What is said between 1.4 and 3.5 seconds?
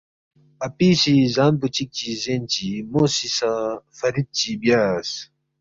پو چِک چی زین چی مو سی